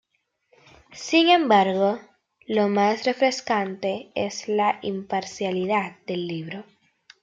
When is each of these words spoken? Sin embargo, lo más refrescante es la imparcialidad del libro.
Sin 0.93 1.29
embargo, 1.29 1.99
lo 2.47 2.69
más 2.69 3.03
refrescante 3.05 4.09
es 4.15 4.47
la 4.47 4.79
imparcialidad 4.81 5.99
del 6.07 6.25
libro. 6.25 6.63